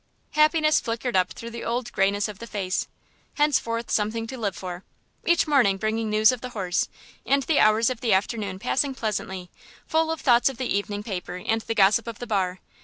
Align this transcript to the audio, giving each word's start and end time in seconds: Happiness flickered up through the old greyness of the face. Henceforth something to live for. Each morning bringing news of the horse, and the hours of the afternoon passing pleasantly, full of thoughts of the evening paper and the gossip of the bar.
Happiness 0.31 0.79
flickered 0.79 1.15
up 1.15 1.29
through 1.33 1.51
the 1.51 1.63
old 1.63 1.91
greyness 1.91 2.27
of 2.27 2.39
the 2.39 2.47
face. 2.47 2.87
Henceforth 3.35 3.91
something 3.91 4.25
to 4.25 4.35
live 4.35 4.55
for. 4.55 4.83
Each 5.27 5.45
morning 5.45 5.77
bringing 5.77 6.09
news 6.09 6.31
of 6.31 6.41
the 6.41 6.49
horse, 6.57 6.89
and 7.23 7.43
the 7.43 7.59
hours 7.59 7.91
of 7.91 8.01
the 8.01 8.11
afternoon 8.11 8.57
passing 8.57 8.95
pleasantly, 8.95 9.51
full 9.85 10.09
of 10.09 10.19
thoughts 10.19 10.49
of 10.49 10.57
the 10.57 10.75
evening 10.75 11.03
paper 11.03 11.35
and 11.35 11.61
the 11.61 11.75
gossip 11.75 12.07
of 12.07 12.17
the 12.17 12.25
bar. 12.25 12.61